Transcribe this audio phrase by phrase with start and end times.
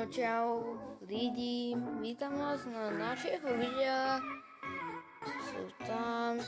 [0.00, 4.16] No čau lidi, vítam vás na našeho videa.
[5.44, 6.40] Sú tam.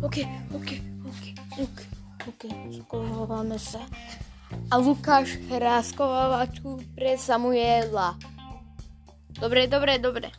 [0.00, 0.24] OK,
[0.56, 0.70] OK,
[1.04, 1.24] OK,
[1.60, 1.78] OK,
[2.24, 2.42] OK,
[2.80, 3.84] skováme sa.
[4.72, 8.16] A Lukáš hrá skovávačku pre Samuela.
[9.36, 10.32] Dobre, dobre, dobre.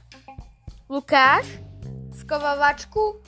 [0.89, 1.64] Lukáš,
[2.25, 3.21] skovávačku.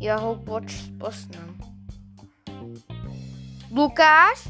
[0.00, 1.52] Ja ho poč poznám.
[3.68, 4.48] Lukáš,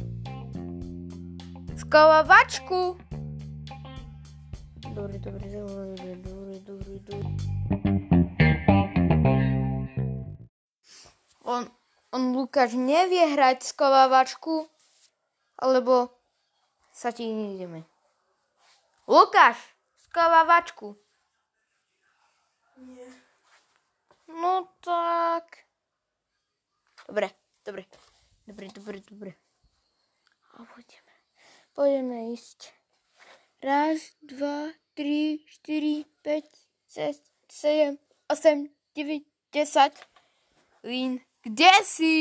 [1.75, 2.95] skovávačku.
[4.95, 7.29] Dobre, dobre, dobre, dobre, dobre, dobre.
[11.43, 11.67] On,
[12.15, 14.71] on Lukáš nevie hrať skovávačku,
[15.59, 16.15] alebo
[16.95, 17.83] sa ti nejdeme.
[19.11, 19.72] Lukáš,
[20.13, 20.93] skovávačku.
[22.77, 23.09] Nie.
[24.29, 25.65] No tak.
[27.09, 27.33] Dobre,
[27.65, 27.89] dobre.
[28.45, 29.33] Dobre, dobre, dobre.
[30.53, 31.15] A pôjdeme.
[31.73, 32.77] Pôjdeme ísť.
[33.65, 36.45] Raz, dva, tri, štyri, päť,
[36.93, 37.97] šesť, sedem,
[38.29, 39.25] osem, deväť,
[39.55, 39.97] desať.
[40.85, 42.17] Lín, kde si?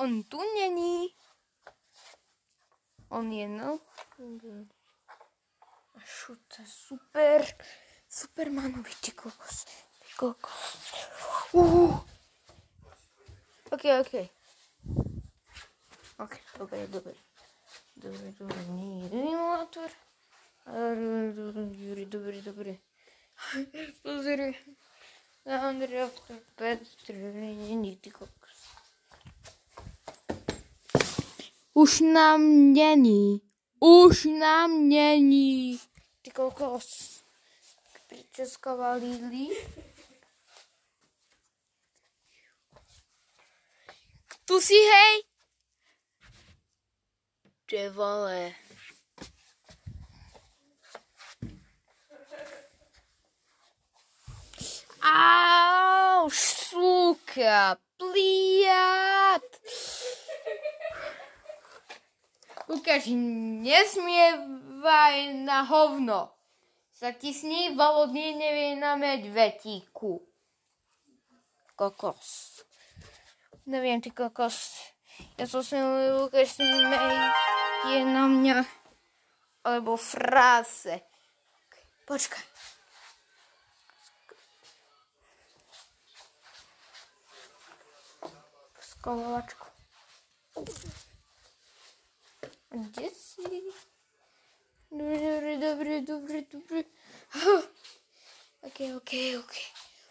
[0.00, 1.12] On tu není.
[3.10, 3.78] On je no.
[5.94, 7.42] A šuta, super.
[8.08, 9.66] Supermanovi, ty kokos.
[10.16, 10.92] Kokos.
[11.52, 12.00] Uh.
[13.70, 14.14] Ok, ok.
[16.18, 17.14] Ok, dobre, dobre.
[17.96, 19.90] Dobre, dobre, nie je motor.
[20.66, 22.78] Dobre, dobre, dobre.
[24.02, 24.56] Pozri.
[25.46, 28.39] Andrea v tom Petr, není ty kokos.
[31.74, 33.40] Už nám není.
[33.80, 35.80] Už nám není.
[36.22, 37.20] Ty kokos.
[38.06, 39.56] Pričeskovali Lili.
[44.44, 45.22] Tu si hej.
[47.66, 48.54] Ty vole.
[55.02, 59.42] Au, suka, pliat.
[62.68, 63.08] Lukáš,
[63.64, 66.34] nesmievaj na hovno.
[66.92, 70.20] Zatisni volodný nevie na medvetíku.
[71.72, 72.60] Kokos.
[73.64, 74.76] Neviem, ty kokos.
[75.40, 77.16] Ja som si Lukáš smej
[77.88, 78.68] je na mňa.
[79.64, 81.00] Alebo fráse.
[82.04, 82.44] Počkaj.
[88.80, 89.66] Skovovačku.
[92.70, 93.42] Kde si?
[94.90, 96.84] Dobre, dobre, dobre, dobre.
[98.62, 99.54] Ok, ok, ok.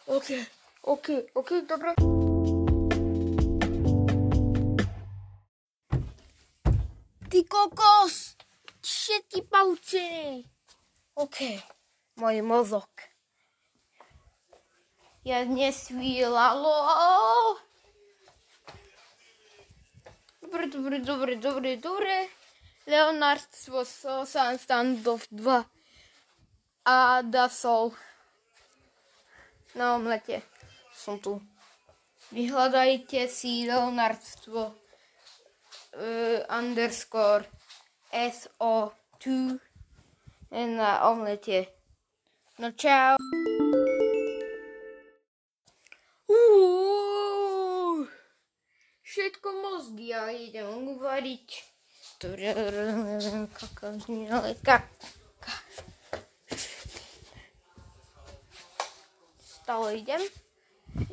[0.05, 0.27] Ok,
[0.83, 1.89] ok, ok, dobre.
[7.29, 8.35] Ty kokos!
[8.83, 10.43] Všetky paučený.
[11.15, 11.63] OK,
[12.19, 12.91] môj mozog.
[15.23, 16.75] Ja nesvílalo.
[20.43, 22.38] Dobre, dobre, dobre, dobre, dobre.
[22.89, 25.65] Leonardstvo so standoff 2
[26.85, 27.93] a Dasol
[29.77, 30.41] na omlete.
[30.89, 31.37] Som tu.
[32.33, 37.45] Vyhľadajte si Leonardstvo uh, underscore
[38.09, 39.53] SO2
[40.49, 41.69] na omlete.
[42.57, 43.21] No čau.
[46.25, 48.01] Uh,
[49.05, 51.68] všetko mozgy ja idem uvariť.
[59.63, 60.19] Stále idem.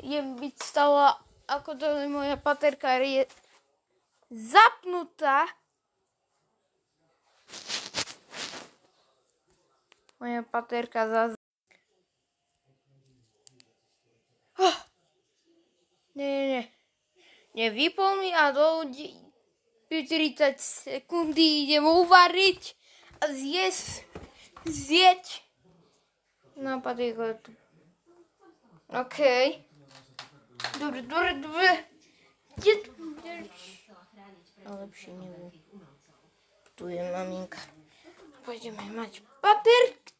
[0.03, 1.15] Idem byť stále,
[1.47, 3.23] ako to moja paterka je
[4.27, 5.47] zapnutá.
[10.19, 11.39] Moja paterka zase.
[14.59, 14.77] Oh.
[16.19, 16.63] Nie, nie, nie.
[17.55, 18.83] Nevypol mi a do
[19.87, 22.61] 30 sekundy idem uvariť
[23.23, 24.03] a zjesť,
[24.67, 25.25] zjeť
[26.59, 27.39] na paterku.
[28.91, 29.19] OK.
[30.79, 31.71] Dobre, dobre, dobre.
[32.57, 32.91] Kde tu?
[34.67, 35.51] A lepšie neviem.
[36.75, 37.61] Tu je maminka.
[38.43, 40.11] Pôjdeme mať paterk.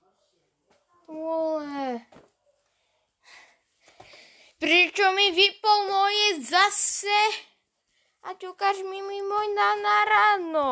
[1.07, 2.03] Vole.
[4.57, 7.19] Prečo mi vypol moje zase?
[8.27, 10.67] A ťukáš mi mi môj na, na ráno.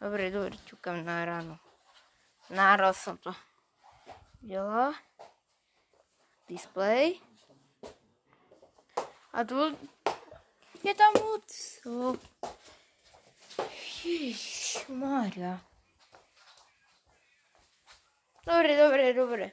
[0.00, 1.60] Dobre, dobre, ťukám na ráno.
[2.48, 3.36] Nahral som to.
[4.40, 4.96] Videla.
[6.48, 7.20] Display.
[9.36, 9.76] A tu
[10.80, 12.16] je tam co?
[13.68, 15.60] Ježiš, Mária.
[18.48, 19.46] Dobre, dobre, dobre.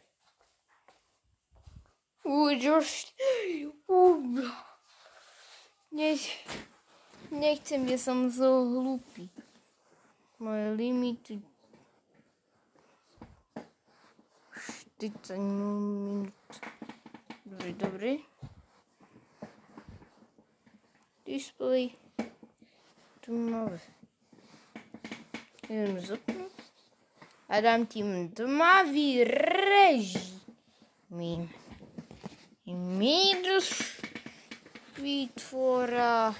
[5.92, 6.00] Už, už.
[6.00, 6.24] Nech,
[7.32, 9.30] nechcem, že som zo hlúpy.
[10.40, 11.42] Moje limity
[15.00, 16.34] 40 minút.
[17.46, 18.12] Dobre, dobre.
[21.24, 21.96] Display.
[23.24, 23.80] Tu máme.
[25.72, 26.52] Idem zapnúť.
[27.48, 30.44] A dám tým tmavý režim.
[32.68, 33.99] Minus
[35.00, 36.36] vytvora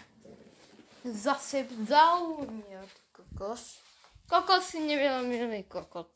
[1.04, 3.80] zase zaujímavý kokos.
[4.30, 6.12] Kokos si neviela milý kokot.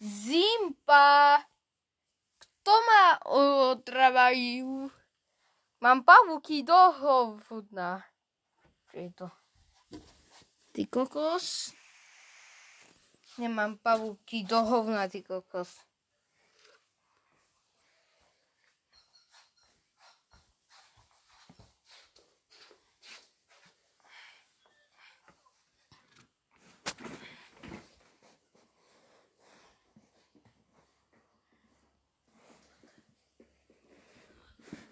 [0.00, 1.40] Zimpa.
[2.38, 4.92] Kto ma otravajú?
[5.80, 8.04] Mám pavúky do hovna.
[8.92, 9.28] Čo je to?
[10.72, 11.72] Ty kokos?
[13.40, 15.82] Nemám pavúky do hovna, ty kokos.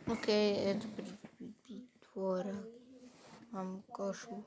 [0.07, 0.89] Je to
[2.13, 2.57] tvora.
[3.53, 4.45] Mám košu.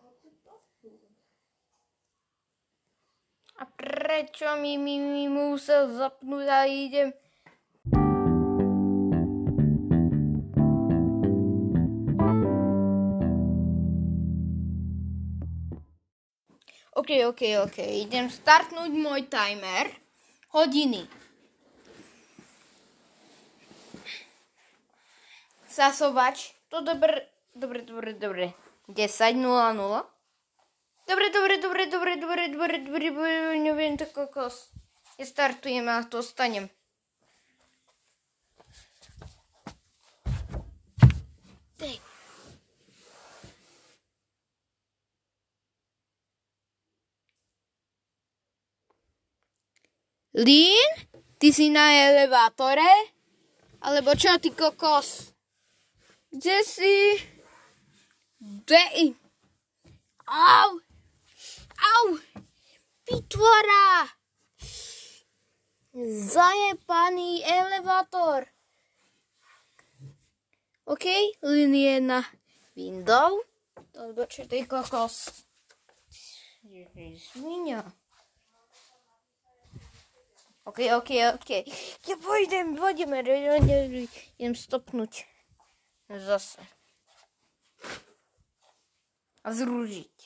[3.56, 7.16] A prečo mi, mi, mi musel zapnúť a idem...
[16.96, 17.78] OK, OK, OK.
[17.80, 19.88] Idem startnúť môj timer.
[20.52, 21.25] Hodiny.
[25.76, 26.56] Zasovač.
[26.72, 28.54] To dobre, dobre, dobre, dobre.
[28.88, 30.16] 10.00.
[31.08, 34.72] Dobre, dobre, dobre, dobre, dobre, dobre, dobre, dobre, neviem to kokos.
[35.20, 36.72] Ja startujem a to stanem.
[41.78, 42.00] Dej.
[50.40, 50.92] Lín,
[51.38, 53.12] ty si na elevátore?
[53.84, 55.35] Alebo čo ty kokos?
[56.36, 57.16] Si?
[58.40, 59.16] Dej.
[60.28, 60.80] Au.
[61.80, 62.20] Au.
[63.08, 64.12] Vytvora.
[66.28, 68.52] Zajepaný elevátor.
[70.84, 71.08] OK,
[71.40, 72.28] linie na
[72.76, 73.40] window.
[73.96, 75.32] Alebo čo ty kokos?
[77.32, 77.80] Svinia.
[80.68, 81.50] OK, OK, OK.
[82.12, 85.35] Ja pôjdem, pôjdeme, idem stopnúť.
[86.10, 86.62] Zase.
[89.42, 90.18] A zružiť.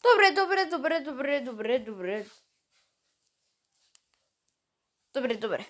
[0.00, 2.16] Dobre, dobre, dobre, dobre, dobre, dobre.
[5.12, 5.62] Dobre, dobre.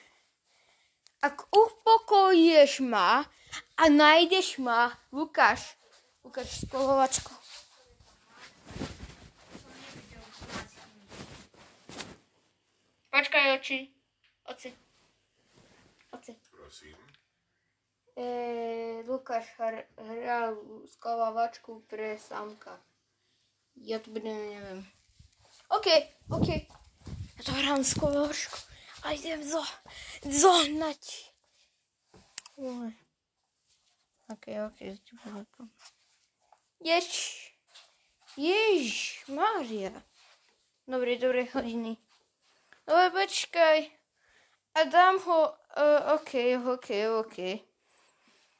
[1.18, 3.26] Ak upokojíš ma
[3.74, 5.74] a nájdeš ma, Lukáš,
[6.22, 7.34] Lukáš skolovačko.
[13.10, 13.90] Počkaj, oči.
[14.46, 14.70] Oci.
[16.14, 16.32] Oci.
[16.54, 17.07] Prosím.
[18.18, 22.82] E, Lukáš hr, hral skovávačku pre samka.
[23.78, 24.82] Ja to budem, neviem.
[25.70, 25.86] OK,
[26.34, 26.48] OK.
[27.38, 28.58] Ja to hrám skovávačku.
[29.06, 29.62] A idem zo,
[30.26, 31.30] zohnať.
[32.58, 32.90] Oj.
[34.34, 34.80] OK, OK.
[36.82, 37.06] Jež.
[38.36, 39.94] Jež, Mária.
[40.90, 41.96] Dobre, dobre, hodiny.
[42.82, 43.90] Dobre, počkaj.
[44.74, 45.54] A dám ho...
[45.78, 46.34] Uh, OK,
[46.66, 46.88] OK,
[47.22, 47.67] OK.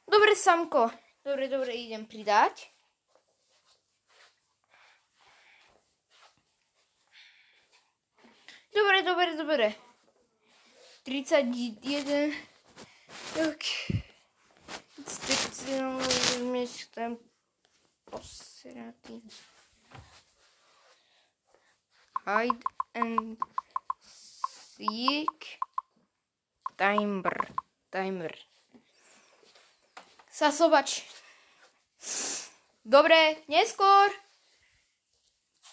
[0.09, 0.89] Dobre, Samko.
[1.23, 2.71] Dobre, dobre, idem pridať.
[8.73, 9.75] Dobre, dobre, dobre.
[11.03, 12.33] 31.
[13.37, 13.63] Ok.
[16.41, 17.17] Mieszkam
[18.09, 19.21] posratý.
[22.25, 23.37] Hide and
[24.01, 25.59] seek.
[26.77, 27.53] Timer.
[27.89, 28.48] Timer.
[30.39, 31.03] Sasovač.
[32.87, 34.07] Dobre, neskôr.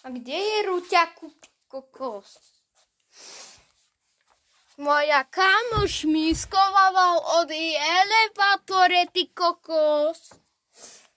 [0.03, 1.31] A kde je Ruťaku
[1.71, 2.35] kokos?
[4.75, 10.35] Moja kamoš mi skovával od jej elevátore, ty kokos.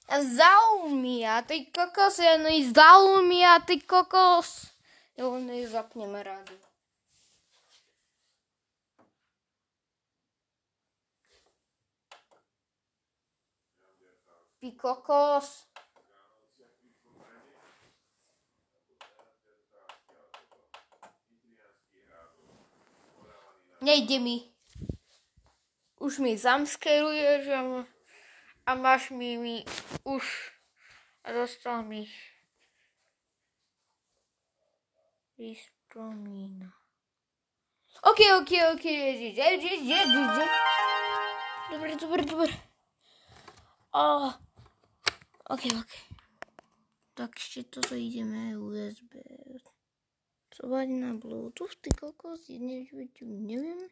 [0.06, 4.70] Zaumia, ty kokos, no i zaumia, ty kokos.
[5.18, 6.69] Jo, no zapněme rádi.
[14.60, 15.66] Ty kokos.
[23.80, 24.52] Nejde mi.
[25.96, 27.56] Už mi zamskeruje, že
[28.66, 29.64] a máš mi, mi
[30.04, 30.52] už
[31.24, 32.04] a dostal mi
[35.38, 36.72] vyspomína.
[38.02, 40.48] OK, OK, OK, ježiš, ježiš, ježiš,
[41.70, 42.52] Dobre, dobre, dobre.
[43.92, 44.49] Oh.
[45.50, 45.92] OK, OK.
[47.18, 49.18] Tak ešte toto ideme USB.
[50.54, 53.90] Trvať na Bluetooth, ty kokos, neviem.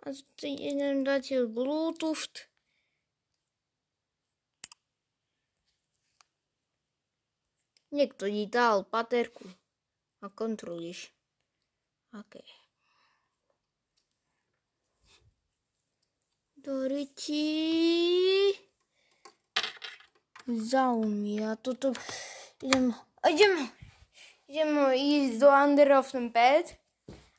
[0.00, 2.48] A tu idem dať Bluetooth.
[7.92, 9.44] Niekto ti dal paterku
[10.24, 11.12] a kontroluješ.
[12.16, 12.40] OK.
[16.56, 16.88] Do
[20.48, 20.64] ryti.
[20.64, 21.44] Zaumí.
[21.44, 21.92] A toto...
[22.62, 22.94] Idem...
[23.28, 23.68] Idem...
[24.48, 25.84] Idem ísť do the
[26.32, 26.72] Bed.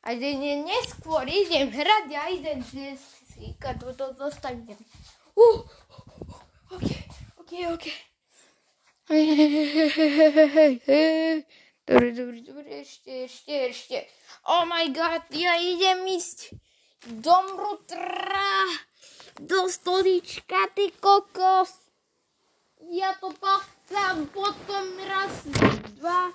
[0.06, 2.96] A idem neskôr idem hrať a idem si
[3.60, 4.78] toto dostanem.
[5.36, 5.66] Uh,
[6.72, 6.88] OK,
[7.42, 7.86] OK, OK.
[11.90, 13.98] Dobre, dobre, dobre, ešte, ešte, ešte.
[14.46, 16.54] Oh my god, ja idem ísť
[17.18, 18.78] do mrutra,
[19.42, 21.89] do stolička, ty kokos.
[23.10, 25.42] Ja to pachám potom raz,
[25.98, 26.30] dva,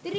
[0.00, 0.16] tri.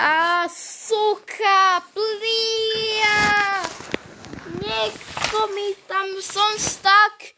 [0.00, 3.20] A suka, plia.
[4.56, 7.36] Niekto mi tam som stak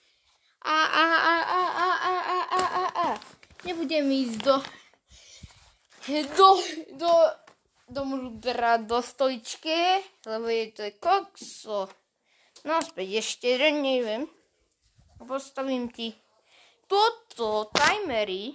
[0.62, 3.08] a, a, a, a, a, a, a, a, a, a.
[3.66, 4.56] Nebudem ísť do,
[6.30, 6.48] do,
[6.94, 7.12] do,
[7.90, 9.98] do mrudra, do stoličky,
[10.30, 11.90] lebo je to kokso.
[12.62, 14.30] No späť ešte, neviem.
[15.22, 16.14] Postavím ti
[16.86, 18.54] toto, timery.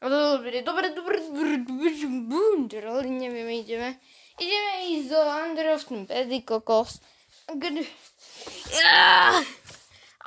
[0.00, 3.98] Dobre, dobre, dobre, dobre, dobre, ale neviem, ideme.
[4.38, 7.02] Ideme ísť do Androvským pedy kokos.
[8.70, 9.42] Ja!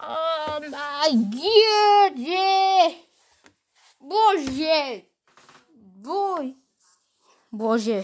[0.01, 2.15] Oh my god!
[4.01, 5.07] Bože!
[6.01, 6.57] Boj!
[7.53, 8.03] Bože!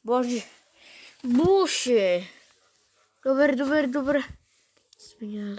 [0.00, 0.40] Bože!
[1.20, 2.24] Bože!
[3.20, 4.20] Dobre, dobre, dobre.
[4.96, 5.58] Smial.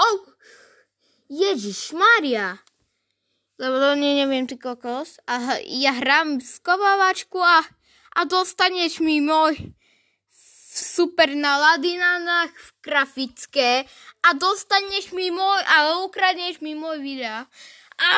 [0.00, 0.18] Oh!
[1.28, 2.56] Ježiš Maria!
[3.60, 5.20] Lebo to nie, neviem, ty kokos.
[5.28, 7.60] A ja hrám skovávačku a,
[8.16, 9.76] a dostaneš mi môj
[10.72, 13.84] super naladinách v grafické
[14.24, 17.44] a dostaneš mi môj, a ukradneš mi môj videa.
[18.00, 18.10] A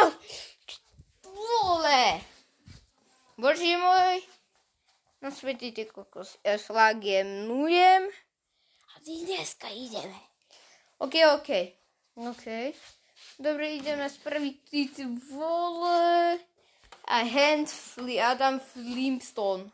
[1.26, 2.22] vole!
[3.34, 4.22] Bože môj.
[5.18, 6.38] No svety ty kokos.
[6.46, 8.06] Ja slagenujem.
[8.90, 10.31] A ty dneska ideme.
[11.02, 11.50] OK, OK.
[12.14, 12.46] OK.
[13.42, 14.86] Dobre, ideme spraviť ty
[15.34, 16.38] vole.
[17.10, 17.66] A hand
[18.22, 19.66] Adam Flintstone.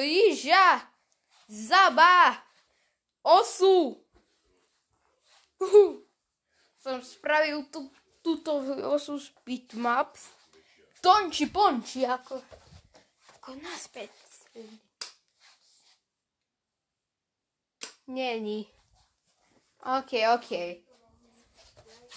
[0.00, 0.80] Iža,
[1.44, 2.40] zaba,
[3.20, 4.00] osu.
[6.80, 7.92] Som spravil tú,
[8.24, 10.32] túto osu z bitmaps.
[11.04, 12.40] Tonči, ponči, ako,
[13.36, 14.08] ako naspäť.
[18.06, 18.68] Není.
[19.82, 20.50] OK, OK.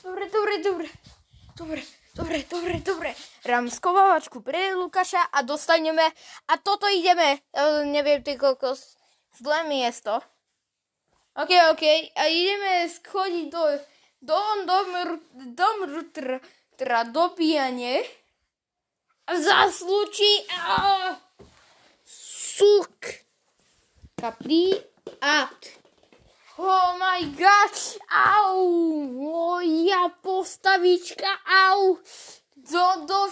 [0.03, 0.87] Dobre, dobre, dobre.
[1.57, 1.81] Dobre.
[2.15, 3.15] Dobre, dobre, dobre.
[3.45, 6.03] Rám skovávačku pre Lukáša a dostaneme.
[6.51, 7.39] A toto ideme.
[7.55, 8.97] Uh, neviem, ty kokos.
[9.39, 10.19] Zlé miesto.
[11.39, 11.83] OK, OK.
[12.19, 13.63] A ideme schodiť do...
[14.19, 14.39] Do...
[14.67, 14.77] Do...
[15.55, 15.67] Do...
[15.87, 16.39] Do...
[16.75, 18.03] Teda do pijanie.
[19.23, 20.43] A zaslúči...
[22.03, 22.99] Suk.
[24.19, 24.75] Kapri.
[25.23, 25.78] At.
[26.61, 27.75] Oh my god,
[28.11, 31.95] au, moja postavička, au,
[32.55, 33.31] do, do,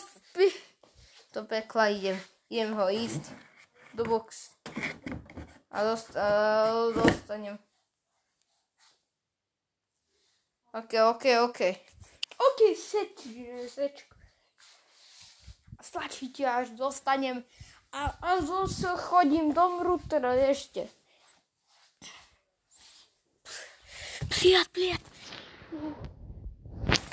[1.34, 2.15] do pekla idem,
[2.48, 3.27] idem ho ísť
[4.00, 4.48] do box
[5.75, 7.60] a dost, uh, dostanem.
[10.72, 11.60] Ok, ok, ok.
[12.39, 13.27] Ok, seč,
[13.67, 14.07] seč.
[15.84, 17.43] Stlačíte, až dostanem
[17.91, 20.88] a, a zase chodím do mrutera ešte.
[24.29, 25.01] Привет, привет.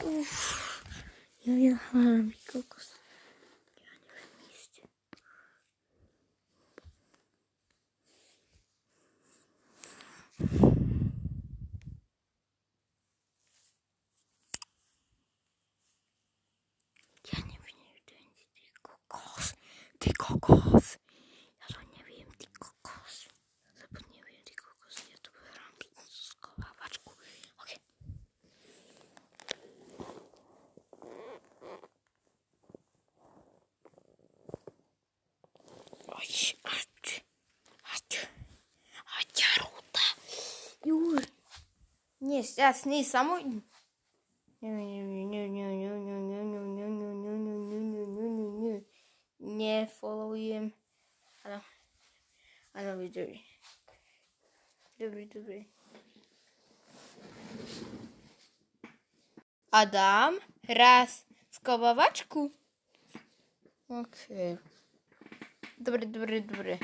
[0.02, 0.85] Уф.
[1.42, 2.97] Я не хвалю кокос.
[3.78, 4.83] Они вместе.
[17.33, 18.14] Я не понимаю, ты
[18.83, 19.54] кокос.
[19.99, 20.74] Ты кокос.
[42.25, 42.57] Ísť.
[42.57, 43.61] šťastný, samotný.
[49.45, 50.73] Nefollowujem.
[51.45, 51.61] Áno.
[52.73, 53.45] Áno, dobrý.
[54.97, 55.61] Dobrý, dobrý.
[59.75, 60.38] Adam,
[60.71, 62.49] raz skovávačku.
[63.90, 64.23] OK.
[65.76, 66.75] Dobre, dobre, dobre.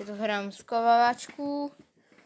[0.00, 1.70] Ja tu hrám skovávačku.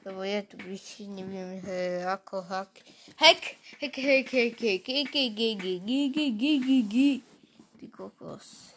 [0.04, 1.62] Havaiyat brişi nimim
[2.04, 2.68] hako hak.
[3.16, 7.23] Hek hek hek hek hek hek hek hek hek hek hek hek
[7.82, 8.75] Bir kokos.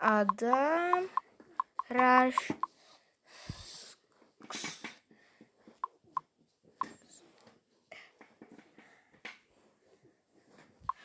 [0.00, 1.04] Adam
[1.90, 2.36] Raş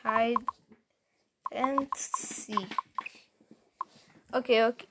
[0.02, 0.55] Haydi
[1.56, 2.76] and seek.
[4.32, 4.84] OK, OK.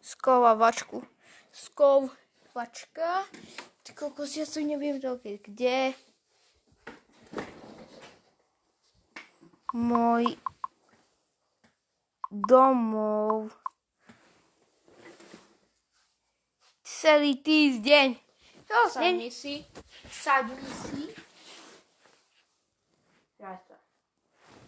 [0.00, 1.02] Skovávačku.
[1.52, 3.26] Skovačka.
[3.82, 5.42] Ty kokos, ja tu neviem doke.
[5.42, 5.92] Kde?
[9.74, 10.38] Môj
[12.30, 13.50] domov.
[16.80, 18.16] Celý týždeň.
[18.64, 19.60] To Sadni si.
[20.08, 20.56] Sadni
[20.88, 21.12] si.
[23.36, 23.83] Ráta.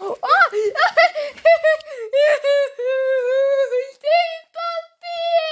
[0.00, 0.16] Oh!
[4.00, 4.18] Ty
[4.50, 5.50] papie!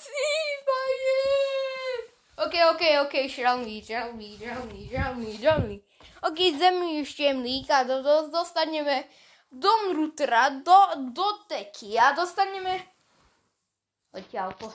[0.00, 1.22] Snívaje!
[2.38, 5.76] OK, OK, OK, žralný, žralný, žralný, žralný, žralný.
[6.26, 9.06] OK, zemi ešte mlík a do, do, dostaneme
[9.50, 12.82] do mrutra, do, do teky a dostaneme
[14.12, 14.70] odtiaľto.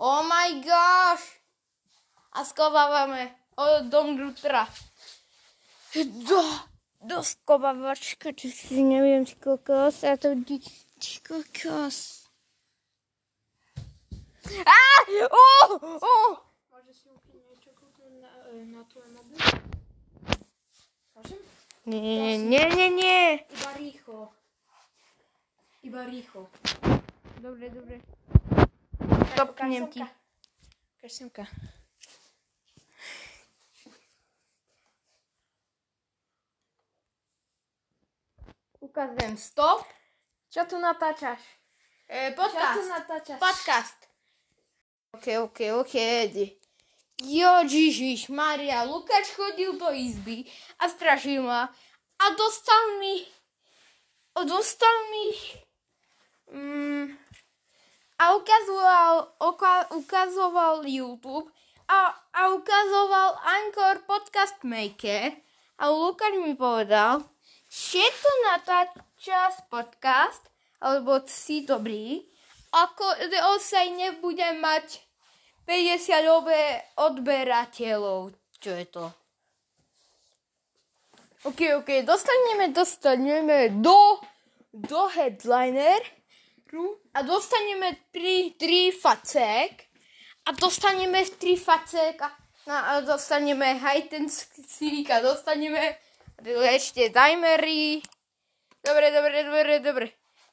[0.00, 1.37] Oh my gosh!
[2.38, 4.68] A skovávame o, do mrutra.
[6.22, 6.42] Do,
[7.02, 10.62] do skovávačka, či si neviem, či kokos, a to či,
[11.02, 12.30] či kokos.
[14.62, 14.82] Á!
[15.34, 15.98] Oh!
[15.98, 16.30] Oh!
[16.70, 18.30] Môže si úplne niečo kúknúť na,
[18.70, 19.38] na tvoj mobil?
[21.18, 21.42] Môžem?
[21.90, 23.22] Nie, nie, nie, nie.
[23.50, 24.30] Iba rýchlo.
[25.82, 26.46] Iba rýchlo.
[27.42, 27.98] Dobre, dobre.
[29.34, 30.06] Ukáž ti.
[31.10, 31.50] semka.
[38.80, 39.82] Ukazujem stop.
[40.48, 41.42] Čo tu natáčaš?
[42.08, 42.76] E, Čo podcast.
[42.78, 43.38] tu natáčaš?
[43.42, 43.98] Podcast.
[45.12, 46.46] OK, OK, OK, Edi.
[47.18, 50.46] Jo, Ježiš, Maria, Lukáč chodil do izby
[50.78, 51.66] a strašil ma.
[52.18, 53.26] A dostal mi...
[54.38, 55.26] o, Dostal mi...
[56.54, 57.18] Mm,
[58.18, 61.50] a ukazoval, oka, ukazoval YouTube
[61.90, 65.34] a, a ukazoval Anchor Podcast Maker.
[65.78, 67.26] A Lukáč mi povedal,
[67.68, 70.42] že to natáča podcast,
[70.80, 72.24] alebo si dobrý,
[72.72, 73.04] ako
[73.56, 75.04] osaj nebudem mať
[75.68, 76.60] 50 obe
[76.96, 78.32] odberateľov.
[78.56, 79.04] Čo je to?
[81.46, 84.18] OK, OK, dostaneme, dostaneme do,
[84.74, 86.02] do headlineru
[87.14, 89.86] a dostaneme 3, 3 facek
[90.44, 92.28] a dostaneme 3 facek a,
[92.66, 96.07] a dostaneme high ten a dostaneme
[96.46, 98.02] ešte timery.
[98.82, 100.06] Dobre, dobre, dobre, dobre.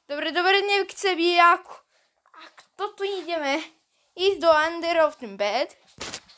[0.06, 1.74] Dobre, dobre, nechce byť ako.
[2.34, 3.58] A kto tu ideme?
[4.14, 5.74] Ísť do Under of the Bed.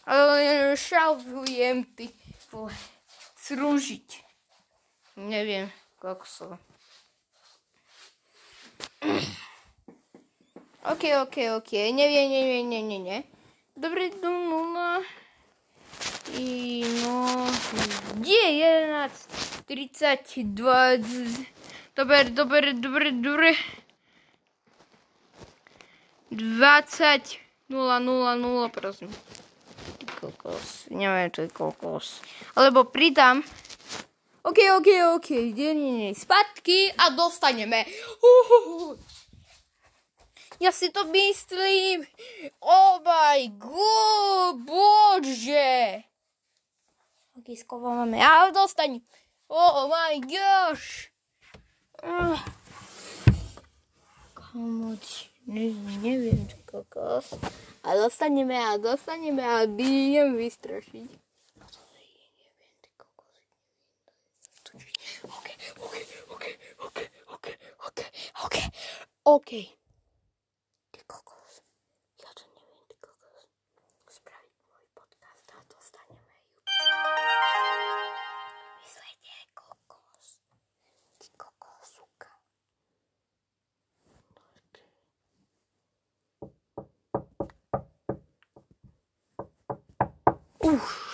[0.09, 2.09] Ale šalvujem ty
[3.45, 4.09] slúžiť.
[5.21, 5.69] Neviem,
[6.01, 6.57] koľko som.
[10.89, 11.73] OK, OK, OK.
[11.93, 13.21] Neviem, neviem, nie, nie.
[13.77, 15.05] Dobre, no, no, no.
[17.03, 17.47] No...
[18.15, 19.65] Kde je 11?
[19.65, 20.99] 32...
[21.97, 23.53] Dobre, dobre, dobre, dobre.
[26.31, 27.39] 20...
[27.69, 29.11] 0, 0, 0, prosím.
[30.21, 30.89] Kokos.
[30.91, 32.21] Neviem, čo je kokos.
[32.57, 33.45] Alebo pridám...
[34.43, 34.89] OK, OK,
[35.21, 35.29] OK.
[35.55, 36.15] Nie.
[36.17, 37.85] Spadky a dostaneme.
[38.23, 38.97] Uhuhu.
[40.59, 42.03] Ja si to myslím.
[42.65, 46.08] Oh my god, bože.
[47.49, 48.21] Taky schováváme.
[48.21, 49.01] A dostaň.
[49.49, 51.09] Oh my gosh.
[52.05, 52.45] Ah.
[54.37, 55.73] Kamoč, ne,
[56.05, 57.41] neviem, čo kokos.
[57.81, 61.09] A dostaneme a dostaneme a idem vystrašiť.
[61.57, 62.37] No to neviem,
[62.85, 63.41] ty kokos.
[65.25, 65.49] OK,
[66.29, 66.45] OK,
[69.25, 69.78] OK,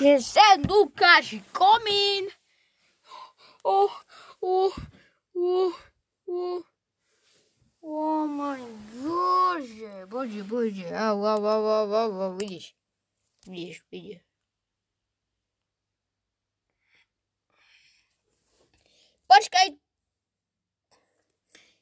[0.05, 2.29] Sem Lukáš komín.
[3.65, 3.89] Oh,
[4.43, 4.77] oh,
[5.33, 5.73] oh,
[6.29, 6.61] oh.
[7.81, 8.61] Oh my
[9.01, 12.77] bože, bože, bože, au, au, au, au, au, au, vidíš,
[13.47, 14.21] vidíš, vidíš.
[19.25, 19.69] Počkaj.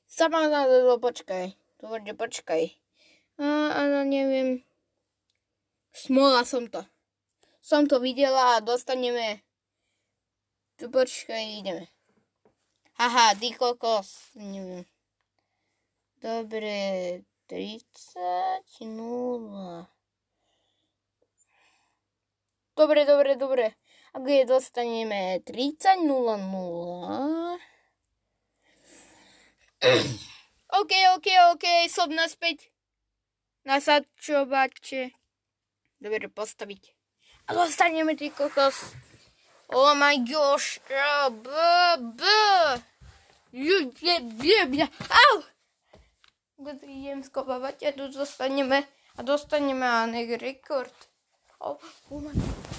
[0.06, 1.58] Sama na to, počkaj.
[1.82, 2.70] Dobre, počkaj.
[3.38, 3.46] A,
[3.82, 4.62] ale neviem.
[5.90, 6.91] Smola som to.
[7.62, 9.38] Som to videla a dostaneme...
[10.75, 11.87] Tu počkaj, ideme.
[12.98, 14.35] Haha, ty kokos.
[16.18, 17.87] Dobre, 30,
[18.81, 19.87] 0.
[22.75, 23.79] Dobre, dobre, dobre.
[24.11, 27.59] Ak je dostaneme 30, 0, 0.
[30.83, 32.75] OK, OK, OK, som naspäť.
[33.62, 35.14] Nasadčovače.
[36.03, 37.02] Dobre, postaviť.
[37.48, 38.94] A zostaneme ty kokos.
[39.66, 40.81] Oh my gosh.
[45.11, 45.42] Au!
[46.83, 48.87] Idem skopávať a tu dostaneme
[49.18, 50.07] a dostaneme a
[50.38, 50.94] rekord.
[51.59, 51.78] Oh,
[52.11, 52.72] oh my god.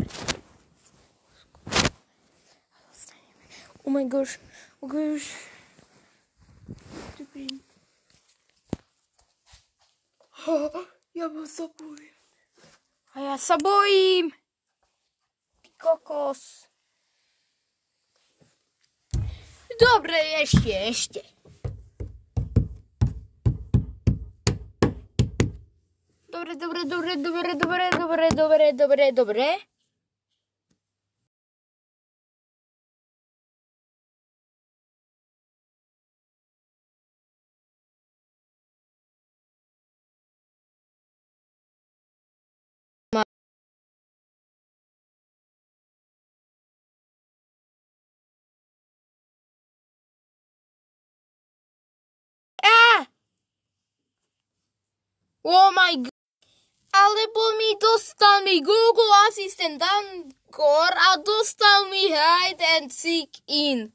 [0.00, 0.29] Sorry.
[3.90, 4.38] Oh my gosh.
[4.78, 5.34] Oh gosh.
[7.18, 7.58] Dobrý.
[11.18, 11.66] Ja ma sa.
[13.10, 14.30] A ja sa bojím.
[15.58, 16.70] Ty kokos.
[19.74, 21.26] Dobre, ešte, ešte.
[26.30, 29.48] Dobre, dobre, dobre, dobre, dobre, dobre, dobre, dobre, dobre.
[55.52, 56.14] Oh my god.
[56.94, 63.90] Alebomi dostanmi Google Assistant dan kor adostalmi hide and seek in.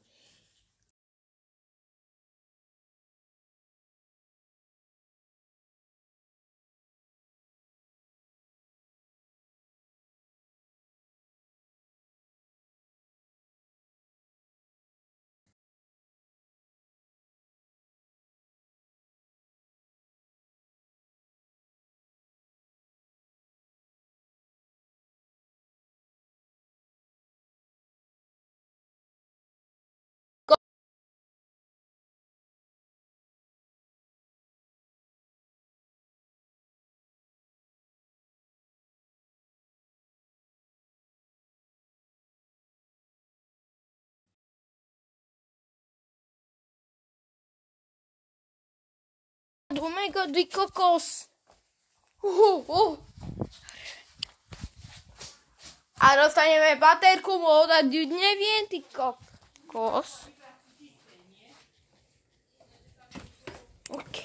[49.78, 51.28] Oh my god, ty kokos.
[52.22, 52.98] Uh, uh.
[56.00, 60.28] A dostaneme baterku móda, neviem, ty kokos.
[63.90, 64.16] OK.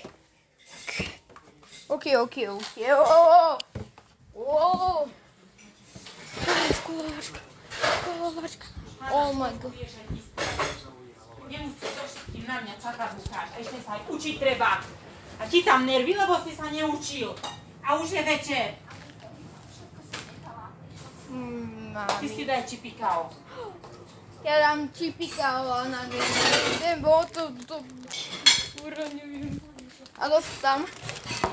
[1.88, 2.76] OK, OK, OK.
[2.96, 3.58] Oh,
[4.34, 5.10] oh.
[6.74, 7.40] Skúvačka,
[8.00, 8.68] skúvačka.
[9.12, 9.76] Oh my god.
[11.52, 13.48] Nemusíš so všetkým na mňa čakať, Lukáš.
[13.52, 14.80] A ešte sa aj učiť treba.
[15.42, 17.34] A ti tam nervy, lebo si sa neučil.
[17.82, 18.78] A už je večer.
[21.34, 23.34] Mm, Ty si daj čipikao.
[24.46, 26.30] Ja dám čipika, ale neviem,
[26.82, 27.82] neviem, bo to, to,
[28.78, 29.58] kurva, neviem.
[30.22, 30.86] A dostám,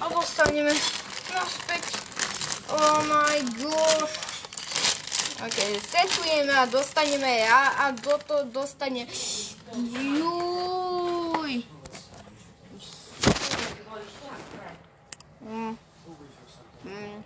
[0.00, 0.72] a dostaneme
[1.32, 1.84] naspäť.
[2.68, 4.16] Oh my gosh.
[5.40, 9.08] Ok, setujeme a dostaneme ja a do to dostane...
[9.72, 10.47] Juj.
[15.48, 15.76] Mm.
[16.84, 17.22] Mm.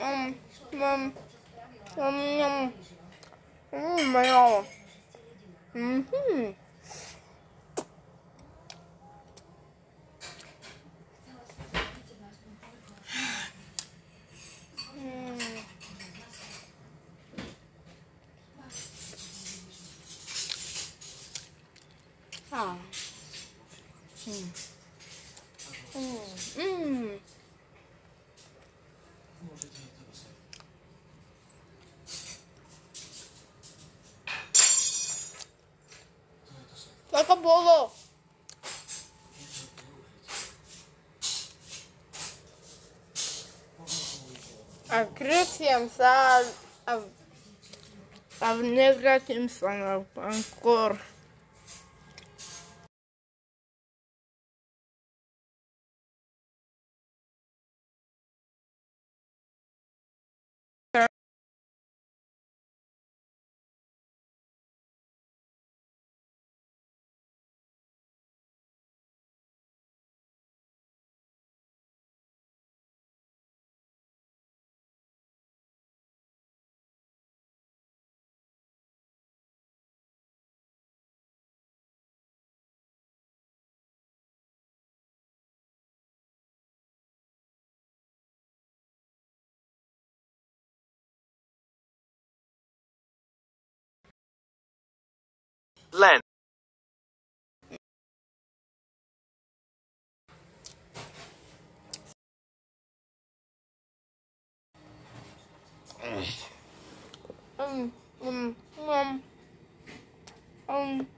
[0.00, 0.34] Mm.
[0.72, 1.12] Mm.
[2.00, 2.72] Mm.
[3.72, 4.10] Mm.
[4.12, 4.64] Mało.
[5.74, 6.04] Mhm.
[14.96, 15.38] Mm.
[22.52, 22.74] Ah.
[22.74, 23.07] Mm.
[24.28, 24.52] Mm.
[25.94, 27.20] Mm.
[37.10, 37.90] Tako bolo.
[44.88, 46.44] A kryciem sa
[46.84, 47.00] a,
[48.40, 48.48] a
[95.92, 96.20] Len.
[106.02, 106.48] Mm.
[107.58, 109.22] Um, um, um,
[110.68, 111.00] um.
[111.00, 111.17] um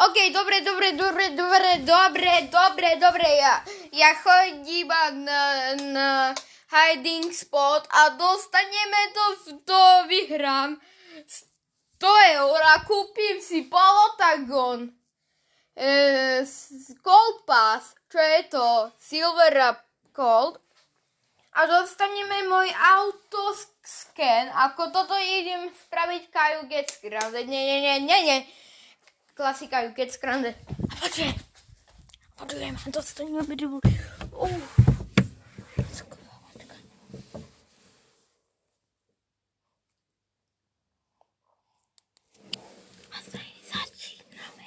[0.00, 3.60] OK, dobre, dobre, dobre, dobre, dobre, dobre, dobre, ja,
[3.92, 4.88] ja chodím
[5.28, 6.08] na, na
[6.72, 9.26] hiding spot a dostaneme to,
[9.60, 10.80] to vyhrám
[12.00, 14.88] 100 eur a kúpim si polotagon.
[15.76, 16.48] E,
[17.04, 18.88] Gold Pass, čo je to?
[18.96, 19.76] Silver a
[20.16, 20.56] Gold.
[21.60, 27.44] A dostaneme môj autoscan, ako toto idem spraviť Kaju Get Scrounded.
[27.44, 28.40] Nie, nie, nie, nie, nie.
[29.40, 30.54] Klasika You Get Scrounded.
[30.90, 31.34] A počujem.
[32.36, 33.80] Počujem, a dostaneme videu.
[34.36, 34.60] Uh.
[43.10, 44.66] A tady začínáme.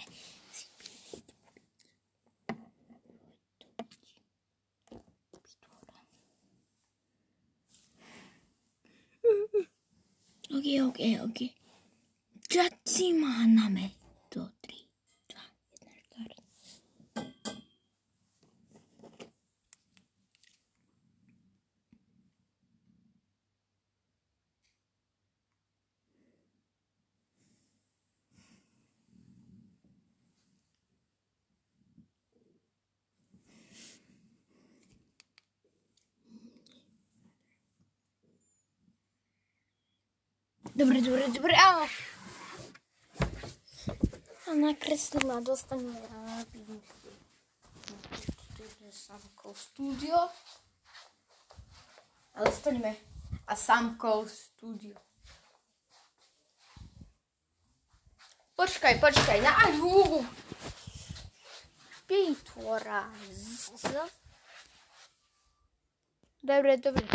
[10.49, 11.39] Ok, ok, ok.
[12.53, 13.81] Začínáme.
[13.81, 14.02] To tri,
[40.75, 41.53] Добре, добре, добре.
[41.57, 41.87] Ама...
[44.47, 45.97] Она кресла доста ми
[48.87, 50.17] е Самко студио.
[52.33, 52.95] Але станеме.
[53.45, 54.95] А самко студио.
[58.55, 60.25] Počkaj, počkaj, na drugu.
[62.07, 63.69] Pitvo raz.
[66.43, 67.05] Dobre, dobre.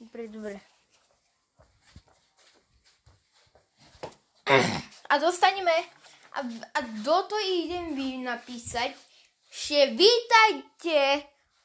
[0.00, 0.73] Dobre, dobre.
[5.10, 5.72] A dostaneme,
[6.32, 6.40] a,
[6.74, 8.92] a do to idem vy napísať,
[9.50, 11.24] že vítajte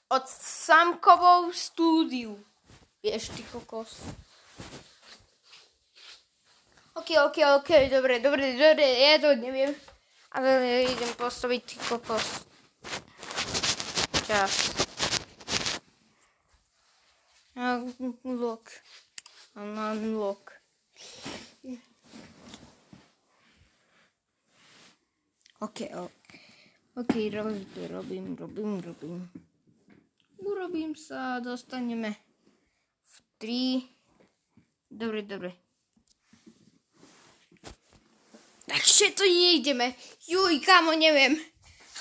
[0.09, 2.37] od Samkovou stúdiu.
[3.03, 3.97] Vieš, ty kokos.
[6.93, 9.71] Ok, ok, ok, dobre, dobre, dobre, ja to neviem.
[10.35, 12.45] Ale idem postaviť ty kokos.
[14.27, 14.75] Čas.
[17.55, 18.69] Unlock.
[19.55, 20.59] Unlock.
[25.59, 26.11] Ok, ok.
[26.95, 29.31] Ok, robím, robím, robím, robím.
[30.39, 32.15] Urobím sa, dostaneme
[33.03, 33.83] v 3.
[34.87, 35.51] Dobre, dobre.
[38.71, 39.95] Takže to nejdeme.
[40.31, 41.35] Juj, kamo, neviem.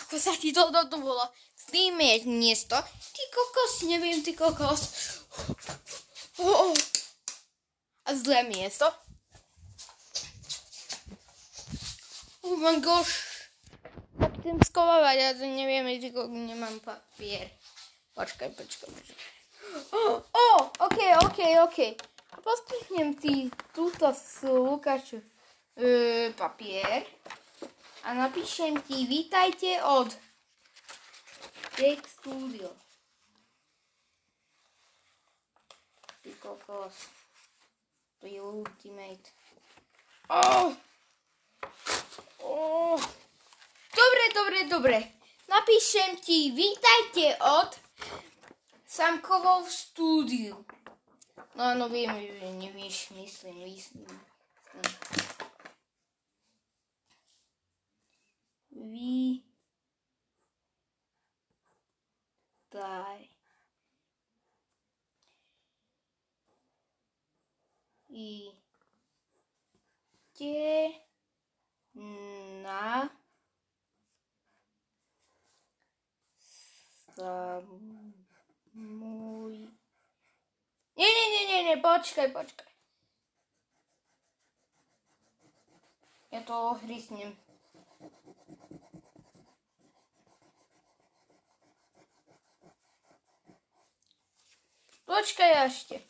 [0.07, 1.27] Ako sa ti to to bolo.
[1.59, 2.79] Sníme miesto.
[3.11, 4.83] Ty kokos, neviem, ty kokos.
[6.39, 6.75] Oh, oh.
[8.07, 8.87] A zlé miesto.
[12.47, 13.28] Oh my gosh.
[14.49, 15.85] Chcem skovávať, ja to neviem,
[16.49, 17.53] nemám papier.
[18.17, 19.29] Počkaj, počkaj, počkaj.
[19.93, 21.79] Oh, oh, ok, ok, ok.
[22.33, 25.21] A postihnem ti túto s Lukáču
[25.77, 27.05] e, papier
[28.09, 30.17] a napíšem ti vítajte od
[31.77, 32.73] Jake Studio.
[36.25, 36.97] Ty kokos.
[38.25, 39.29] To je ultimate.
[40.33, 40.73] Oh!
[42.41, 43.28] Oh!
[43.99, 44.99] Dobre, dobre, dobre.
[45.51, 47.75] Napíšem ti vítajte od
[48.87, 50.65] Samkovou stúdiu.
[51.59, 54.07] No áno, viem, že nevieš, myslím, myslím.
[62.71, 63.19] Vítaj.
[68.15, 68.55] I
[70.39, 70.95] te
[72.63, 73.11] na
[78.75, 79.57] môj...
[80.97, 82.67] Nie, nie, nie, nie, nie, počkaj, počkaj.
[86.31, 87.37] Ja to ohrysnem.
[95.09, 96.05] Počkaj ešte.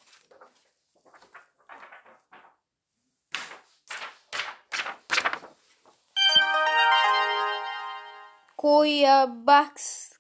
[8.59, 10.17] Kujabaksk.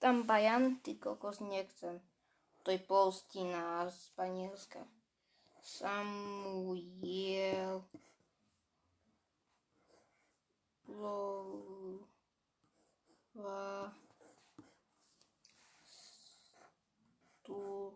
[0.00, 2.00] Tam bajan, ty kokos nechcem.
[2.62, 4.78] To je polstina španielska.
[5.62, 6.78] Samuel.
[10.88, 12.00] Lova.
[17.42, 17.92] Tu.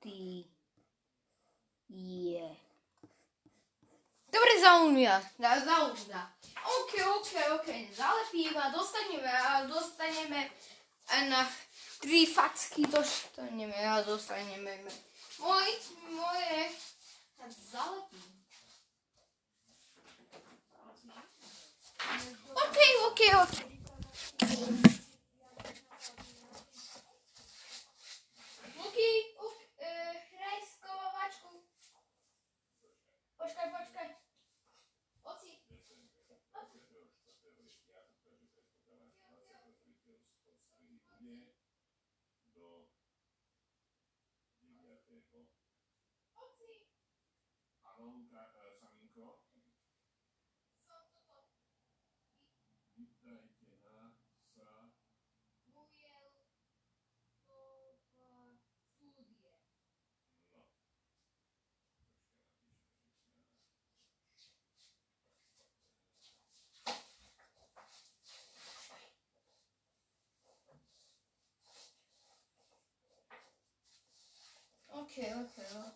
[0.00, 0.44] Ty.
[1.88, 2.56] Je.
[4.32, 5.22] Dobre zaumia.
[5.38, 6.37] Dá, zaužda.
[6.64, 7.68] OK, OK, OK.
[7.92, 10.50] Zalepíme a dostaneme a dostaneme
[11.28, 11.48] na
[12.00, 14.70] tri facky dostaneme a dostaneme
[15.38, 15.68] môj,
[16.10, 16.56] moje
[75.14, 75.94] 开了开了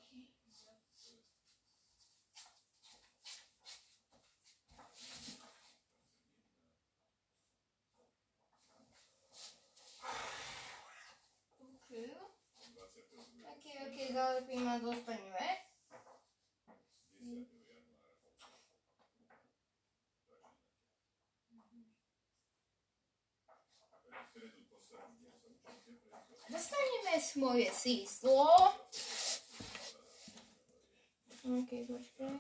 [26.53, 28.45] Dostaneme moje síslo.
[31.45, 32.39] OK, počkaj.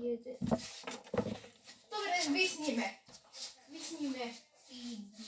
[0.00, 0.36] Jeden.
[1.90, 2.98] Dobre, zvysníme.
[3.68, 4.34] Zvysníme
[4.66, 5.18] sídlo.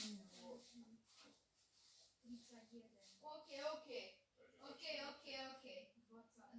[3.21, 3.91] OK, OK.
[4.61, 5.67] OK, OK, OK.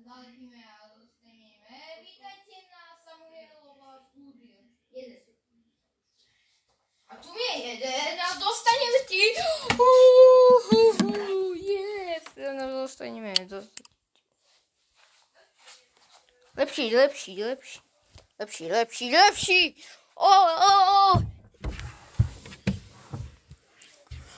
[0.06, 1.78] Zalepíme a dostaneme.
[2.02, 4.62] Vítajte na Samuelova štúdiu.
[4.92, 5.27] Jeden.
[7.10, 9.22] A tu je jeden a dostaneme ti.
[11.72, 12.24] Yes.
[12.36, 13.34] No, dostaneme.
[13.34, 13.88] dostaneme.
[16.58, 17.80] Lepší, lepší, lepší.
[18.40, 19.84] Lepší, lepší, lepší.
[20.16, 21.38] O, o, o.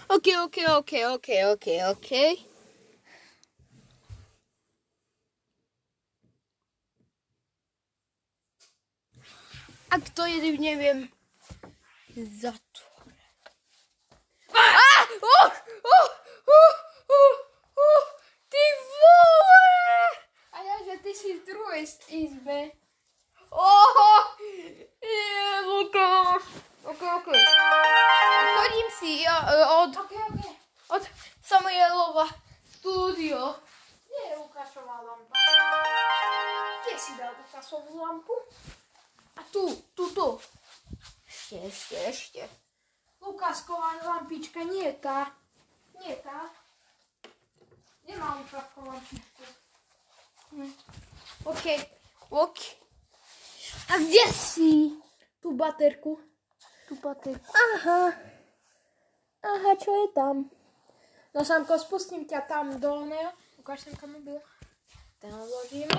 [0.07, 2.11] OK, OK, OK, OK, OK, OK.
[9.91, 11.18] A kto je, neviem.
[12.25, 13.13] Zatvor.
[14.53, 15.03] Ah!
[15.09, 15.49] Uh,
[15.83, 16.07] uh,
[16.47, 16.75] uh,
[17.15, 17.33] uh,
[17.75, 18.03] uh,
[18.49, 19.65] ty vole!
[20.51, 22.71] A ja, že ty si v druhej izbe.
[23.49, 24.11] Oho!
[25.01, 26.43] Je, Lukáš!
[26.83, 27.27] Ok, ok.
[28.55, 29.45] Chodím si ja,
[29.83, 30.41] od, OK, OK.
[30.87, 31.03] od
[31.43, 32.27] Samuelova
[32.79, 33.55] studio.
[34.09, 35.33] Nie je Lukášová lampa.
[36.83, 38.33] Kde si dal Lukášovú lampu?
[39.37, 40.27] A tu, tu, tu.
[41.49, 42.41] Ešte, ešte, ešte.
[43.25, 45.33] Lukásková lampička, nie tá.
[45.97, 46.45] Nie tá.
[48.05, 49.43] Nemá Lukáškovú lampičku.
[51.49, 51.65] OK,
[52.29, 52.59] OK.
[53.89, 54.93] A kde si?
[55.41, 56.21] Tú baterku.
[56.85, 57.49] Tu baterku.
[57.49, 58.13] Aha.
[59.41, 60.53] Aha, čo je tam?
[61.33, 63.33] No Samko, spustím ťa tam do oného.
[63.57, 64.37] Ukáž sem kam byl.
[65.17, 65.97] Ten odložíme.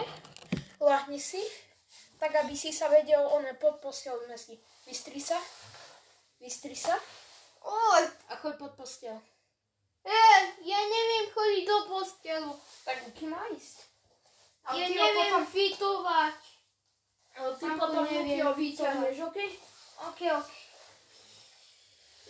[0.78, 1.42] Lahni si.
[2.22, 4.54] Tak, aby si sa vedel, one pod postel si.
[4.86, 5.38] Vystri sa.
[6.38, 6.96] Vystri sa.
[7.60, 9.16] Oj, A choď pod postel.
[10.00, 10.16] e,
[10.62, 12.50] ja neviem chodiť do postelu.
[12.82, 13.84] Tak kým má ísť?
[14.64, 16.38] Ale Ja neviem potom, fitovať.
[17.34, 18.56] ale ty Samko, potom fitovať.
[18.56, 19.38] vyťahneš, OK?
[20.02, 20.50] OK, OK.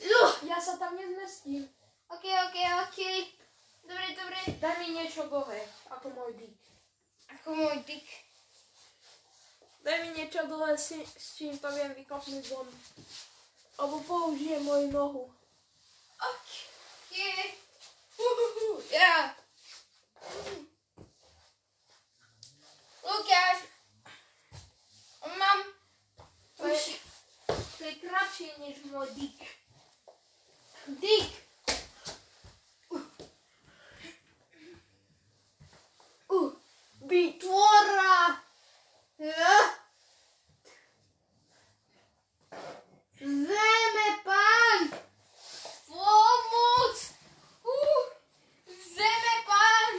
[0.01, 1.69] Juh, Ja sa tam nezmestím.
[2.09, 2.99] OK, OK, OK.
[3.81, 4.39] Dobre, dobre.
[4.59, 6.57] Daj mi niečo dlhé, ako môj dyk.
[7.31, 8.07] Ako môj dyk.
[9.81, 10.45] Daj mi niečo
[10.77, 12.69] si, s čím to viem vykopnúť von.
[13.81, 15.25] Alebo použijem moju nohu.
[16.21, 16.49] OK.
[18.21, 19.33] Uhuhu, ja.
[23.01, 23.59] Lukáš.
[25.25, 25.61] Mám.
[26.61, 26.77] To je,
[27.49, 29.09] to je kratšie než môj.
[31.01, 31.33] Dyk.
[36.29, 36.53] Uh,
[37.01, 38.45] Vytvora.
[39.21, 39.81] Ja.
[43.21, 44.81] Zeme pán.
[45.85, 46.97] Pomoc.
[47.61, 48.05] Uh,
[48.97, 49.93] zeme pán.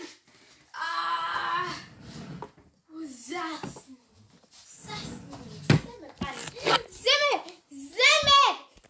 [0.73, 1.69] Ah.
[3.05, 4.01] Zasni.
[4.49, 5.29] Zasni.
[5.69, 6.35] Zeme pán.
[6.89, 7.33] Zeme.
[7.69, 8.43] Zeme.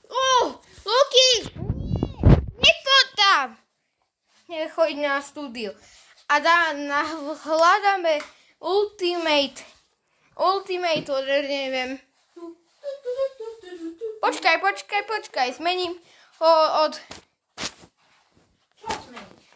[0.08, 1.52] Oh, Luky.
[1.60, 2.40] Nie.
[2.62, 3.58] Nie to tam.
[4.48, 5.76] Nechoď na štúdiu.
[6.32, 7.04] A dá, na,
[7.44, 8.24] hľadáme
[8.64, 9.68] Ultimate.
[10.40, 11.12] Ultimate,
[11.44, 12.00] neviem.
[14.24, 15.48] Počkaj, počkaj, počkaj.
[15.60, 15.98] Zmením
[16.40, 16.52] ho
[16.88, 16.94] od
[18.80, 19.50] Čo zmeníš?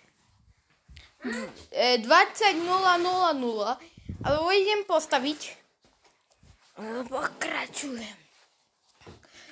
[1.71, 2.59] e, 20.000.
[4.25, 5.41] Ale idem postaviť.
[7.07, 8.17] Pokračujem.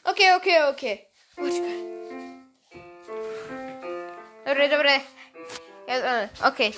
[0.04, 0.84] OK, OK, OK.
[1.40, 1.78] Počkaj.
[4.44, 5.23] Dobre, dobre.
[5.84, 6.72] Ja, OK.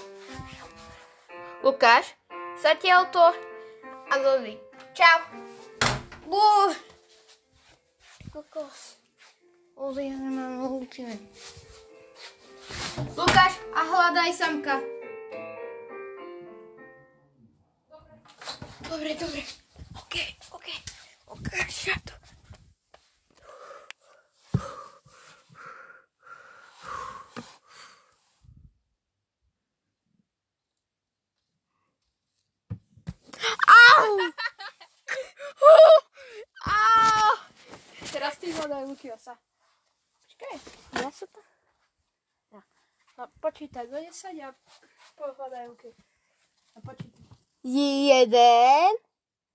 [1.62, 2.18] Lukáš,
[2.58, 3.26] zatiaľ to
[4.10, 4.58] a Loli.
[4.98, 5.20] Čau.
[6.26, 6.42] Bú.
[8.34, 8.98] Kokos.
[9.78, 11.22] Loli, ja nemám ultimate.
[13.14, 14.82] Lukáš, a hľadaj samka.
[18.90, 19.42] Dobre, dobre.
[20.02, 20.16] OK,
[20.50, 20.68] OK.
[21.30, 22.25] Ukáž to.
[36.66, 37.32] Au!
[38.12, 39.36] Teraz ty hľadaj Lukiosa.
[40.24, 40.56] Počkaj,
[41.00, 41.40] ja sa to...
[42.52, 42.62] Ja.
[43.16, 44.52] No, počítaj do 10 a
[45.16, 45.92] pohľadaj Luky.
[46.76, 47.24] No, počítaj.
[47.66, 48.92] Jeden,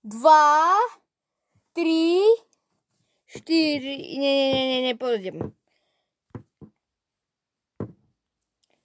[0.03, 0.77] dva,
[1.77, 2.25] tri,
[3.29, 5.53] štyri, nie, nie, nie, nie, nie, pôjdem.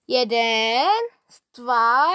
[0.06, 1.01] Jeden,
[1.58, 2.14] dva,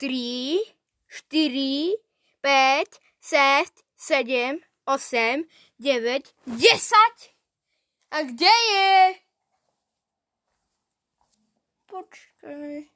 [0.00, 0.64] tri,
[1.10, 1.98] štyri,
[2.40, 5.44] päť, šesť, sedem, osem,
[5.78, 7.32] deväť, desať.
[8.10, 9.20] A kde je?
[11.90, 12.86] počkaj.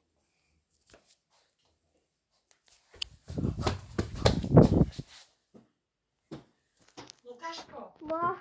[7.27, 8.39] Lukáško, Ma.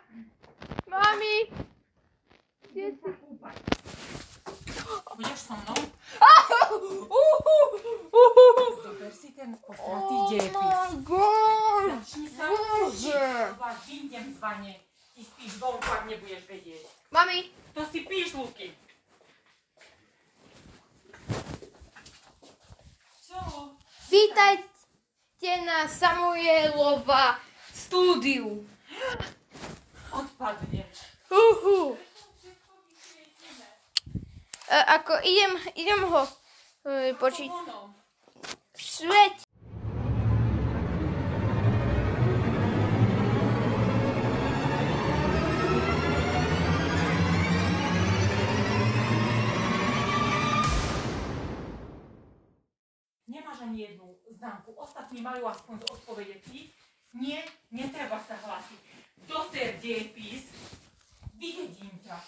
[0.87, 1.37] Mami.
[2.75, 3.57] sa kúpať.
[5.15, 5.79] Budeš so mnou?
[8.83, 10.17] Zober si ten posratý
[11.03, 11.89] god.
[12.03, 13.11] Začni sa Bože.
[13.15, 13.79] učiť, lebo ak
[14.45, 14.77] vane,
[15.17, 16.85] ty spíš vonku, ak nebudeš vedieť.
[17.09, 17.49] Mami.
[17.73, 18.77] To si píš, Luky.
[23.25, 23.41] Čo?
[24.13, 27.41] Vítajte na Samuelova
[27.73, 28.69] stúdiu.
[30.13, 30.85] Odpadne.
[31.33, 31.97] Uhu.
[34.69, 36.23] E, ako idem, idem ho
[36.85, 37.49] e, počít.
[37.49, 37.97] Vonom.
[38.77, 39.44] Sveť.
[55.15, 56.35] Ostatní majú aspoň z odpovede.
[56.43, 56.59] Ty?
[57.15, 58.81] Nie, netreba sa hlásiť.
[59.31, 60.51] Doser dejepis.
[61.39, 62.19] Vyhodím ťa.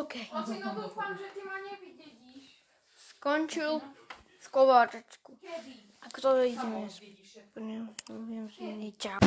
[0.00, 0.32] OK.
[0.32, 2.64] Ocino, dúfam, že ty ma nevydedíš.
[3.12, 3.84] Skončil
[4.40, 5.36] skováčečku.
[5.36, 5.76] Kedy?
[6.00, 7.04] A kto ide Samo dnes?
[7.04, 7.44] vidíš.
[7.52, 9.20] Neviem, že Čau.